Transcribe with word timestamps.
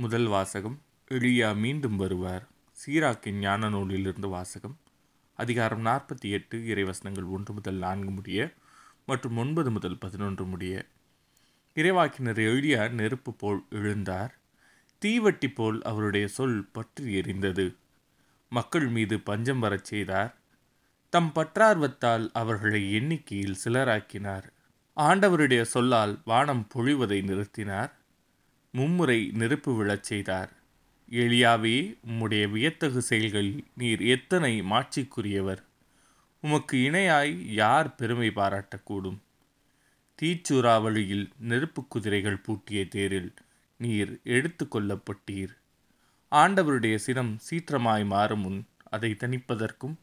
முதல் 0.00 0.26
வாசகம் 0.26 0.82
எளியா 1.10 1.56
மீண்டும் 1.56 1.96
வருவார். 1.96 2.48
சீராக்கின் 2.72 3.38
ஞான 3.38 3.68
நூலிலிருந்து 3.68 4.28
வாசகம் 4.28 4.78
அதிகாரம் 5.34 5.86
நாற்பத்தி 5.86 6.30
எட்டு 6.30 6.58
இறைவசனங்கள் 6.58 7.30
ஒன்று 7.30 7.54
முதல் 7.54 7.74
நான்கு 7.74 8.10
முடிய 8.10 8.52
மற்றும் 9.06 9.36
ஒன்பது 9.36 9.70
முதல் 9.70 9.98
பதினொன்று 9.98 10.44
முடிய. 10.46 10.86
இறைவாக்கினர் 11.74 12.40
எளியா 12.44 12.90
நெருப்பு 12.90 13.34
போல் 13.34 13.64
எழுந்தார். 13.70 14.28
தீவட்டி 15.04 15.54
போல் 15.54 15.82
அவருடைய 15.82 16.28
சொல் 16.28 16.66
பற்றி 16.72 17.20
எரிந்தது. 17.20 17.76
மக்கள் 18.48 18.88
மீது 18.88 19.20
பஞ்சம் 19.20 19.58
வரச் 19.58 19.84
செய்தார். 19.84 20.36
தம் 21.10 21.32
பற்றார்வத்தால் 21.34 22.30
அவர்களை 22.32 22.92
எண்ணிக்கையில் 22.92 23.58
சிலராக்கினார். 23.64 24.44
ஆண்டவருடைய 24.96 25.62
சொல்லால் 25.62 26.20
வானம் 26.24 26.68
பொழிவதை 26.74 27.22
நிறுத்தினார். 27.22 27.98
மும்முறை 28.72 29.30
நெருப்பு 29.34 29.72
விழச் 29.72 30.02
செய்தார். 30.02 30.52
எளியாவே 31.10 31.98
உம்முடைய 32.08 32.50
வியத்தகு 32.50 33.02
செயல்களில் 33.02 33.64
நீர் 33.76 34.02
எத்தனை 34.02 34.62
மாட்சிக்குரியவர். 34.62 35.62
உமக்கு 36.40 36.76
இணையாய் 36.78 37.52
யார் 37.52 37.94
பெருமை 37.94 38.28
பாராட்டக்கூடும். 38.28 39.18
தீச்சூறாவளியில் 40.22 41.30
நெருப்பு 41.38 41.86
குதிரைகள் 41.88 42.36
பூட்டிய 42.36 42.88
தேரில் 42.88 43.34
நீர் 43.78 44.20
எடுத்து 44.24 44.66
கொள்ளப்பட்டீர். 44.66 45.54
ஆண்டவருடைய 46.32 46.96
சினம் 46.96 47.38
சீற்றமாய் 47.50 48.04
மாறும் 48.04 48.40
முன் 48.40 48.66
அதை 48.90 49.16
தணிப்பதற்கும் 49.18 49.94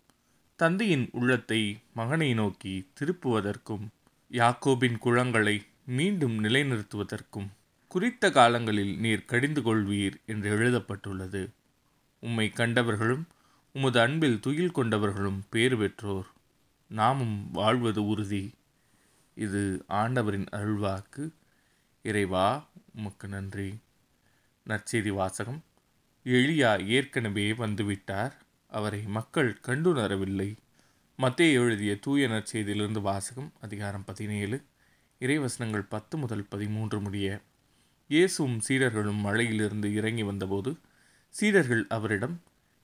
தந்தையின் 0.55 1.09
உள்ளத்தை 1.11 1.77
மகனை 1.93 2.33
நோக்கி 2.33 2.91
திருப்புவதற்கும் 2.99 3.85
யாக்கோபின் 4.31 4.97
குளங்களை 4.97 5.65
மீண்டும் 5.85 6.43
நிலைநிறுத்துவதற்கும். 6.43 7.47
குறித்த 7.87 8.31
காலங்களில் 8.31 8.99
நீர் 8.99 9.25
கடிந்து 9.25 9.61
கொள்வீர் 9.61 10.13
என்று 10.25 10.49
எழுதப்பட்டுள்ளது. 10.49 11.49
உம்மை 12.19 12.51
கண்டவர்களும் 12.55 13.23
உமது 13.73 13.99
அன்பில் 13.99 14.39
துயில் 14.39 14.71
கொண்டவர்களும் 14.71 15.39
பேறு 15.49 15.77
பெற்றோர். 15.77 16.25
நாமும் 16.87 17.51
வாழ்வது 17.51 18.07
உறுதி. 18.07 18.53
இது 19.35 19.83
ஆண்டவரின் 19.87 20.45
அருள்வாக்கு. 20.51 21.29
இறைவா 22.03 22.69
உமக்கு 22.95 23.27
நன்றி. 23.27 23.79
நற்செய்தி 24.67 25.09
வாசகம். 25.09 25.63
எளியா 26.25 26.87
ஏற்கனவே 26.87 27.51
வந்துவிட்டார். 27.51 28.31
அவரை 28.67 29.03
மக்கள் 29.03 29.59
கண்டுணரவில்லை. 29.67 30.55
மத்திய 31.15 31.59
எழுதிய 31.59 31.95
தூய 31.95 32.27
நற்செய்தியிலிருந்து 32.27 33.01
வாசகம் 33.01 33.51
அதிகாரம் 33.61 34.05
பதினேழு. 34.05 34.63
இறைவசனங்கள் 35.19 35.85
பத்து 35.89 36.17
முதல் 36.17 36.45
பதிமூன்று 36.49 37.01
முடிய 37.01 37.39
இயேசும் 38.09 38.57
சீடர்களும் 38.67 39.21
மழையிலிருந்து 39.21 39.93
இறங்கி 39.93 40.23
வந்தபோது 40.23 40.71
சீடர்கள் 41.35 41.87
அவரிடம் 41.87 42.35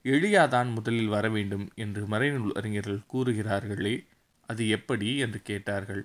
எளியாதான் 0.06 0.70
முதலில் 0.74 1.08
வர 1.08 1.30
வேண்டும் 1.30 1.72
என்று 1.76 2.08
மறைநூல் 2.08 2.52
அறிஞர்கள் 2.52 3.08
கூறுகிறார்களே 3.14 3.96
அது 4.50 4.64
எப்படி 4.68 5.18
என்று 5.18 5.42
கேட்டார்கள். 5.42 6.04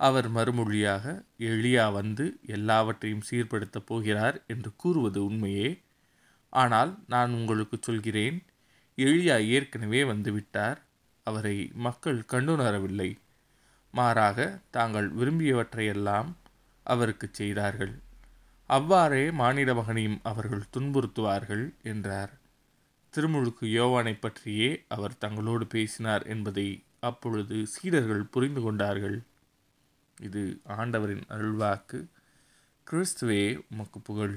அவர் 0.00 0.28
மறுமொழியாக 0.28 1.04
எளியா 1.38 1.92
வந்து 1.92 2.24
எல்லாவற்றையும் 2.46 3.26
சீர்படுத்தப் 3.30 3.86
போகிறார் 3.86 4.44
என்று 4.46 4.70
கூறுவது 4.76 5.24
உண்மையே? 5.24 5.70
ஆனால் 6.52 6.92
நான் 7.06 7.32
உங்களுக்கு 7.32 7.78
சொல்கிறேன் 7.80 8.38
எளியா 8.98 9.36
ஏற்கனவே 9.48 10.04
வந்துவிட்டார் 10.04 10.78
அவரை 11.26 11.56
மக்கள் 11.74 12.20
கண்டுணரவில்லை. 12.32 13.10
மாறாக 13.94 14.38
தாங்கள் 14.70 15.08
விரும்பியவற்றையெல்லாம் 15.14 16.30
அவருக்கு 16.86 17.28
செய்தார்கள். 17.32 17.94
அவ்வாறே 18.66 19.30
மானிட 19.30 19.74
மகனையும் 19.74 20.20
அவர்கள் 20.22 20.64
துன்புறுத்துவார்கள் 20.76 21.64
என்றார். 21.82 22.32
திருமுழுக்கு 23.14 23.66
யோவானை 23.66 24.14
பற்றியே 24.20 24.84
அவர் 24.88 25.18
தங்களோடு 25.20 25.64
பேசினார் 25.64 26.22
என்பதை 26.22 26.82
அப்பொழுது 27.00 27.66
சீடர்கள் 27.66 28.22
புரிந்து 28.22 28.60
கொண்டார்கள். 28.60 29.22
இது 30.20 30.60
ஆண்டவரின் 30.64 31.24
அருள்வாக்கு. 31.28 31.98
கிறிஸ்துவே 32.86 33.60
உமக்கு 33.70 34.00
புகழ். 34.00 34.36